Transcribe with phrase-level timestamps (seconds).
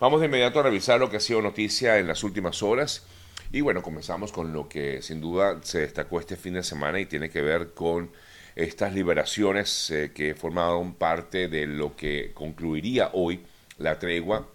[0.00, 3.04] Vamos de inmediato a revisar lo que ha sido noticia en las últimas horas.
[3.50, 7.06] Y bueno, comenzamos con lo que sin duda se destacó este fin de semana y
[7.06, 8.12] tiene que ver con
[8.54, 13.40] estas liberaciones eh, que formaron parte de lo que concluiría hoy
[13.78, 14.46] la tregua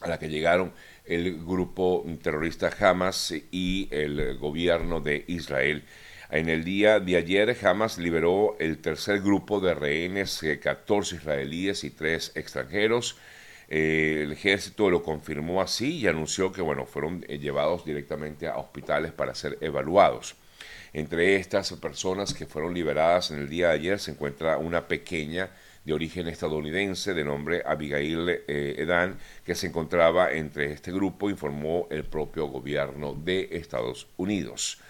[0.00, 0.72] a la que llegaron
[1.04, 5.84] el grupo terrorista Hamas y el gobierno de Israel.
[6.30, 11.84] En el día de ayer, Hamas liberó el tercer grupo de rehenes, 14 eh, israelíes
[11.84, 13.18] y 3 extranjeros.
[13.74, 18.58] Eh, el ejército lo confirmó así y anunció que bueno, fueron eh, llevados directamente a
[18.58, 20.36] hospitales para ser evaluados.
[20.92, 25.48] Entre estas personas que fueron liberadas en el día de ayer se encuentra una pequeña
[25.86, 32.04] de origen estadounidense de nombre Abigail Edan, que se encontraba entre este grupo, informó el
[32.04, 34.82] propio gobierno de Estados Unidos.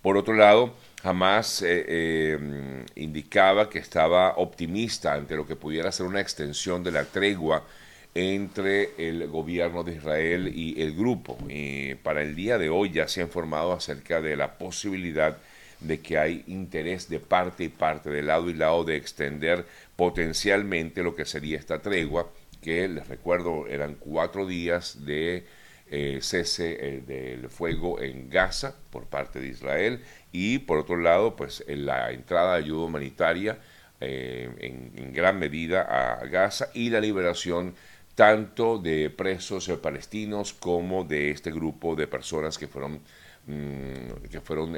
[0.00, 6.06] Por otro lado, jamás eh, eh, indicaba que estaba optimista ante lo que pudiera ser
[6.06, 7.66] una extensión de la tregua
[8.14, 11.38] entre el gobierno de Israel y el grupo.
[11.48, 15.38] Y para el día de hoy ya se ha informado acerca de la posibilidad
[15.80, 19.64] de que hay interés de parte y parte, de lado y lado, de extender
[19.96, 25.46] potencialmente lo que sería esta tregua, que les recuerdo eran cuatro días de
[25.92, 31.34] eh, cese eh, del fuego en Gaza por parte de Israel y por otro lado
[31.34, 33.58] pues la entrada de ayuda humanitaria
[34.00, 37.74] eh, en, gran medida a Gaza y la liberación
[38.20, 43.00] tanto de presos palestinos como de este grupo de personas que fueron
[43.46, 44.76] mm, que fueron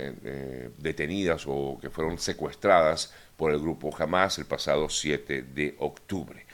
[0.78, 6.46] detenidas o que fueron secuestradas por el grupo Hamas el pasado 7 de octubre.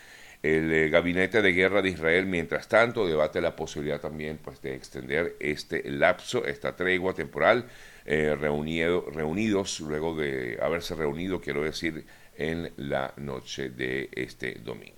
[0.42, 4.75] El eh, Gabinete de Guerra de Israel, mientras tanto, debate la posibilidad también pues, de
[4.75, 7.66] extender este lapso, esta tregua temporal,
[8.06, 14.97] eh, reunidos luego de haberse reunido, quiero decir, en la noche de este domingo.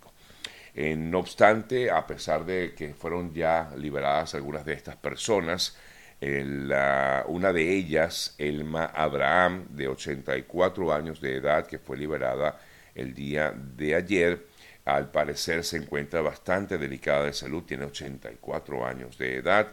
[0.75, 5.77] Eh, no obstante, a pesar de que fueron ya liberadas algunas de estas personas,
[6.21, 12.61] una de ellas, Elma Abraham, de 84 años de edad, que fue liberada
[12.95, 14.47] el día de ayer,
[14.85, 19.69] al parecer se encuentra bastante delicada de salud, tiene 84 años de edad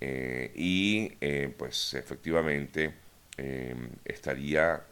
[0.00, 2.92] eh, y eh, pues efectivamente
[3.36, 3.74] eh,
[4.04, 4.82] estaría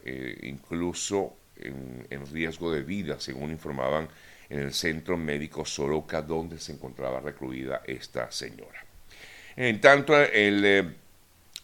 [0.43, 4.09] incluso en, en, riesgo de vida, según informaban
[4.49, 8.85] en el centro médico Soroka, donde se encontraba recluida esta señora.
[9.57, 10.95] En tanto, el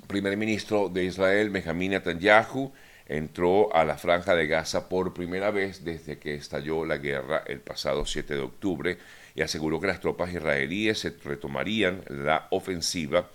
[0.06, 2.72] primer ministro de Israel, Benjamin Netanyahu,
[3.06, 7.60] entró a la franja de Gaza por primera vez desde que estalló la guerra el
[7.60, 8.98] pasado 7 de octubre
[9.34, 13.28] y aseguró que las tropas israelíes retomarían la ofensiva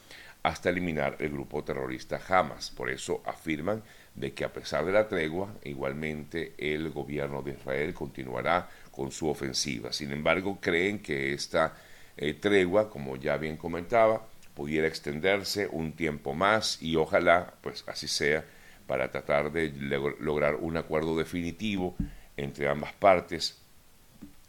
[0.44, 2.72] hasta eliminar el grupo terrorista Hamas.
[2.72, 3.84] Por eso afirman
[4.18, 9.30] de que a pesar de la tregua, igualmente el gobierno de Israel continuará con su
[9.30, 9.94] ofensiva.
[9.94, 11.76] Sin embargo, creen que esta
[12.18, 14.26] eh, tregua, como ya bien comentaba,
[14.56, 18.44] pudiera extenderse un tiempo más y ojalá, pues así sea,
[18.88, 19.72] para tratar de
[20.20, 21.96] lograr un acuerdo definitivo
[22.38, 23.60] entre ambas partes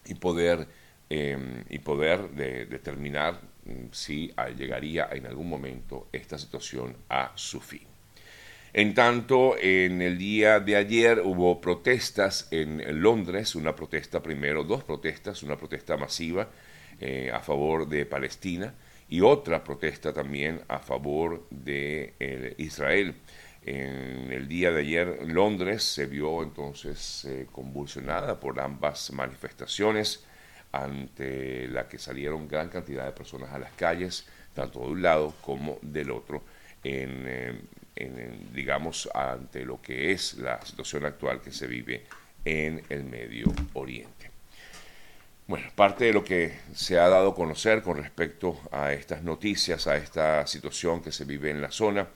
[0.07, 0.67] y poder,
[1.11, 7.88] em, y poder determinar mm, si llegaría en algún momento esta situación a su fin.
[8.73, 14.85] En tanto, en el día de ayer hubo protestas en Londres, una protesta primero, dos
[14.85, 16.49] protestas, una protesta masiva
[17.01, 18.75] eh, a favor de Palestina
[19.09, 23.15] y otra protesta también a favor de eh, Israel.
[23.65, 30.25] En el día de ayer Londres se vio entonces eh, convulsionada por ambas manifestaciones
[30.73, 35.35] ante la que salieron gran cantidad de personas a las calles, tanto de un lado
[35.41, 36.43] como del otro,
[36.85, 37.25] en,
[37.97, 42.05] eh, digamos, ante lo que es la situación actual que se vive
[42.45, 44.31] en el Medio Oriente.
[45.47, 49.87] Bueno, parte de lo que se ha dado a conocer con respecto a estas noticias,
[49.87, 52.07] a esta situación que se vive en la zona,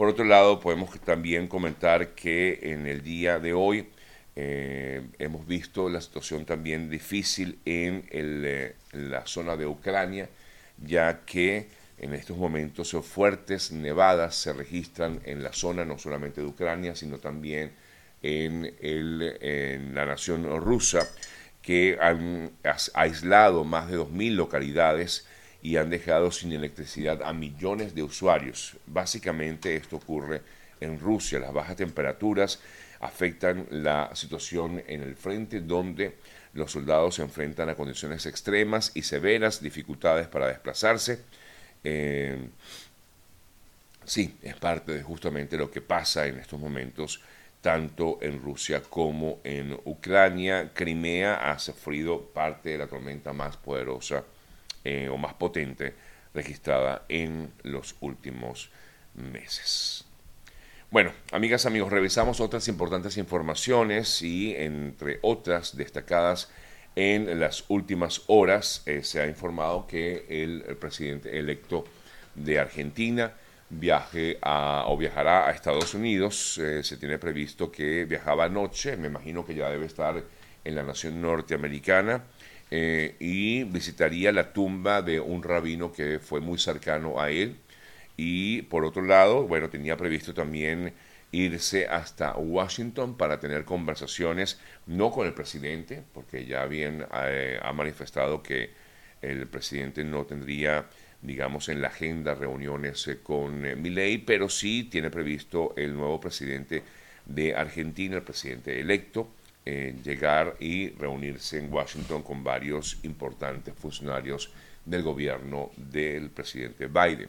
[0.00, 3.86] por otro lado, podemos también comentar que en el día de hoy
[4.34, 10.30] eh, hemos visto la situación también difícil en, eh, la zona de Ucrania,
[10.78, 11.68] ya que
[12.00, 17.18] en estos momentos fuertes nevadas se registran en la zona no solamente de Ucrania, sino
[17.18, 17.72] también
[18.22, 21.06] en, la nación rusa,
[21.62, 22.52] que han
[22.94, 25.26] aislado más de 2.000 localidades
[25.62, 28.78] y han dejado sin electricidad a millones de usuarios.
[28.86, 30.40] Básicamente esto ocurre
[30.80, 31.38] en Rusia.
[31.38, 32.60] Las bajas temperaturas
[33.00, 36.16] afectan la situación en el frente donde
[36.54, 41.20] los soldados se enfrentan a condiciones extremas y severas, dificultades para desplazarse.
[41.84, 42.48] Eh,
[44.04, 47.20] sí, es parte de justamente lo que pasa en estos momentos
[47.60, 50.70] tanto en Rusia como en Ucrania.
[50.72, 54.24] Crimea ha sufrido parte de la tormenta más poderosa
[54.84, 55.94] eh, o más potente
[56.32, 58.70] registrada en los últimos
[59.14, 60.04] meses.
[60.90, 66.48] Bueno, amigas, amigos, revisamos otras importantes informaciones y entre otras destacadas
[66.96, 71.84] en las últimas horas eh, se ha informado que el, presidente electo
[72.34, 73.32] de Argentina
[73.68, 76.58] viaje a, o viajará a Estados Unidos.
[76.58, 80.22] Eh, se tiene previsto que viajaba anoche, me imagino que ya debe estar
[80.64, 82.24] en la nación norteamericana,
[82.70, 87.56] eh, y visitaría la tumba de un rabino que fue muy cercano a él.
[88.16, 90.92] Y por otro lado, bueno, tenía previsto también
[91.32, 97.72] irse hasta Washington para tener conversaciones, no con el presidente, porque ya bien eh, ha
[97.72, 98.70] manifestado que
[99.22, 100.86] el presidente no tendría,
[101.22, 106.20] digamos, en la agenda reuniones eh, con eh, Milei, pero sí tiene previsto el nuevo
[106.20, 106.82] presidente
[107.26, 109.30] de Argentina, el presidente electo,
[110.02, 114.50] llegar y reunirse en Washington con varios importantes funcionarios
[114.84, 117.28] del gobierno del presidente Biden.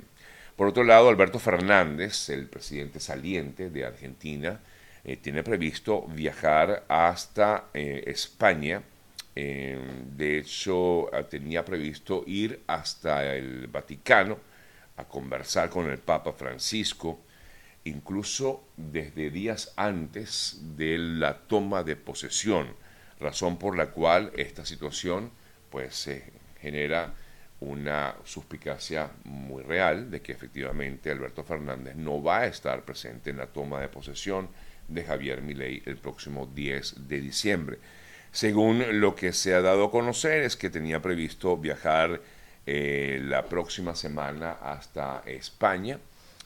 [0.56, 4.59] Por otro lado, Alberto Fernández, el presidente saliente de Argentina,
[5.03, 8.83] eh, tiene previsto viajar hasta eh, España.
[9.36, 9.80] Eh,
[10.15, 14.38] de hecho, tenía previsto ir hasta el Vaticano
[14.98, 17.21] a conversar con el Papa Francisco,
[17.86, 22.75] incluso desde días antes de la toma de posesión,
[23.19, 25.31] razón por la cual esta situación
[25.71, 26.09] pues
[26.59, 27.13] genera
[27.61, 33.37] una suspicacia muy real de que efectivamente Alberto Fernández no va a estar presente en
[33.37, 34.49] la toma de posesión
[34.87, 37.79] de Javier Milei el próximo 10 de diciembre.
[38.31, 42.21] Según lo que se ha dado a conocer es que tenía previsto viajar
[42.65, 45.99] eh, la próxima semana hasta España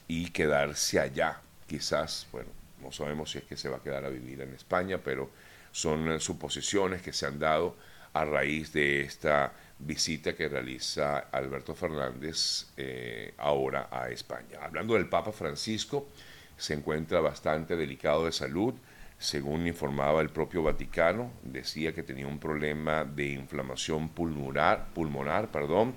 [0.07, 1.39] y quedarse allá.
[1.67, 2.49] Quizás, bueno,
[2.81, 5.29] no sabemos si es que se va a quedar a vivir en España, pero
[5.71, 7.75] son suposiciones que se han dado
[8.15, 14.59] a raíz de esta visita que realiza Alberto Fernández eh, ahora a España.
[14.61, 16.07] Hablando del Papa Francisco,
[16.55, 18.73] se encuentra bastante delicado de salud.
[19.19, 25.93] Según informaba el propio Vaticano, decía que tenía un problema de inflamación pulmonar, pulmonar perdón,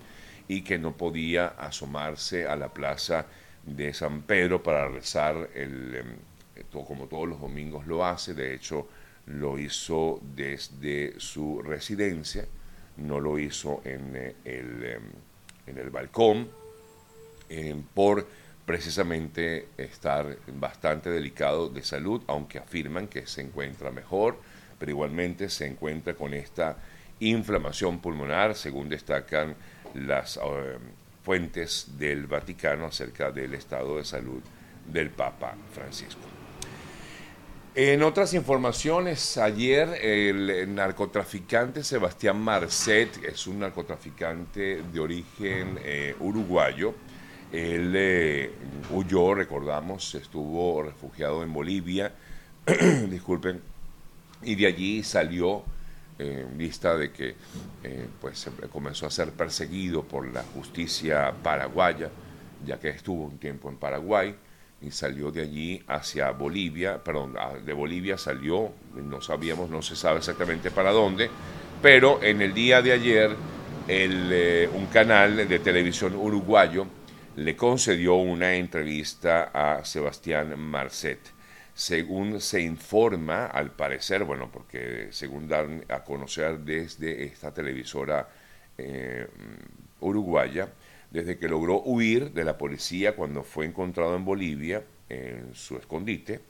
[0.49, 3.27] y que no podía asomarse a la plaza
[3.65, 6.17] de San Pedro para rezar, el, em,
[6.73, 8.35] como todos los domingos lo hace.
[8.35, 8.89] De hecho,
[9.29, 12.47] lo hizo desde su residencia
[12.99, 15.03] no lo hizo en eh, el, em,
[15.67, 16.49] en el balcón
[17.49, 18.27] em, por
[18.67, 24.39] precisamente estar bastante delicado de salud, aunque afirman que se encuentra mejor,
[24.79, 26.77] pero igualmente se encuentra con esta
[27.21, 29.55] inflamación pulmonar, según destacan
[29.95, 30.81] las em,
[31.25, 34.43] fuentes del Vaticano acerca del estado de salud
[34.87, 36.48] del Papa Francisco.
[37.75, 46.95] En otras informaciones, ayer el narcotraficante Sebastián Marcet, es un narcotraficante de origen eh, uruguayo,
[47.53, 48.51] él eh,
[48.91, 52.13] huyó, recordamos, estuvo refugiado en Bolivia,
[53.09, 53.61] disculpen,
[54.43, 55.63] y de allí salió
[56.19, 57.37] en vista de que
[57.85, 62.11] eh, pues comenzó a ser perseguido por la justicia paraguaya,
[62.67, 64.35] ya que estuvo un tiempo en Paraguay
[64.81, 67.35] y salió de allí hacia Bolivia, perdón,
[67.65, 71.29] de Bolivia salió, no sabíamos, no se sabe exactamente para dónde,
[71.83, 73.37] pero en el día de ayer
[73.89, 76.87] eh, un canal de televisión uruguayo
[77.37, 81.21] le concedió una entrevista a Sebastián Marcet.
[81.73, 88.29] Según se informa, al parecer, bueno, porque según dan a conocer desde esta televisora
[88.77, 89.29] eh,
[90.01, 90.69] uruguaya,
[91.11, 96.41] desde que logró huir de la policía cuando fue encontrado en Bolivia, en su escondite.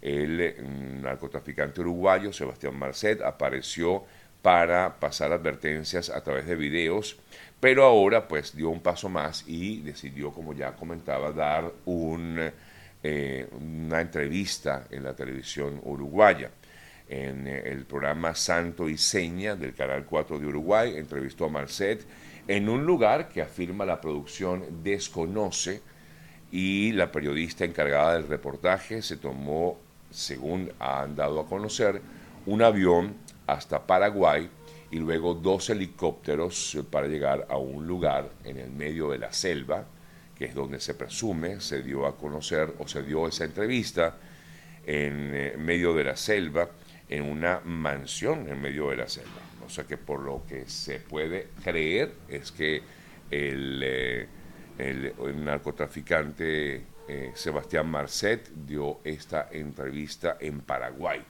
[0.00, 4.04] El mm, narcotraficante uruguayo Sebastián Marcet apareció
[4.42, 7.16] para pasar advertencias a través de videos,
[7.60, 12.50] pero ahora pues dio un paso más y decidió, como ya comentaba, dar un,
[13.02, 16.50] eh, una entrevista en la televisión uruguaya.
[17.08, 22.04] En el programa Santo y Seña del Canal 4 de Uruguay entrevistó a Marcet
[22.48, 25.82] en un lugar que afirma la producción desconoce
[26.50, 29.78] y la periodista encargada del reportaje se tomó,
[30.10, 32.00] según han dado a conocer,
[32.46, 33.14] un avión
[33.46, 34.48] hasta Paraguay
[34.90, 39.84] y luego dos helicópteros para llegar a un lugar en el medio de la selva,
[40.34, 44.16] que es donde se presume se dio a conocer o se dio esa entrevista
[44.86, 46.70] en eh, medio de la selva,
[47.08, 49.40] en una mansión en medio de la selva.
[49.66, 52.82] O sea que por lo que se puede creer es que
[53.30, 54.26] el, eh,
[55.36, 61.22] narcotraficante eh, Sebastián Marcet dio esta entrevista en Paraguay.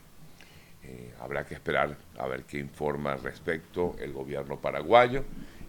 [0.82, 5.24] Eh, habrá que esperar a ver qué informa al respecto el gobierno paraguayo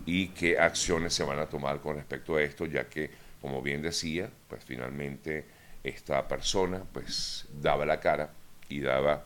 [0.06, 3.10] y qué acciones se van a tomar con respecto a esto, ya que,
[3.42, 5.46] como bien decía, pues finalmente
[5.84, 8.32] esta persona pues daba la cara
[8.68, 9.25] y daba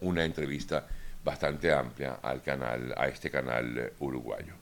[0.00, 0.86] una entrevista
[1.24, 4.54] bastante amplia al canal, a este canal uruguayo.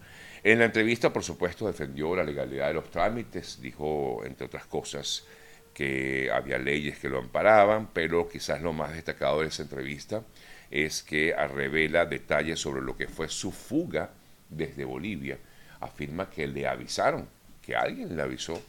[0.43, 5.25] En la entrevista, por supuesto, defendió la legalidad de los trámites, dijo, entre otras cosas,
[5.73, 10.23] que había leyes que lo amparaban, pero quizás lo más destacado de esa entrevista
[10.71, 14.11] es que revela detalles sobre lo que fue su fuga
[14.49, 15.39] desde Bolivia.
[15.81, 17.29] Afirma que le avisaron,
[17.61, 18.61] que alguien le avisó,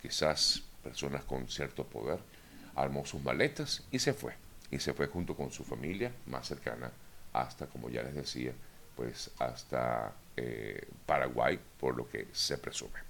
[0.00, 2.18] quizás personas con cierto poder,
[2.74, 4.34] armó sus maletas y se fue.
[4.70, 6.90] Y se fue junto con su familia más cercana
[7.32, 8.52] hasta, como ya les decía,
[8.96, 13.09] pues hasta eh, Paraguay, por lo que se presume.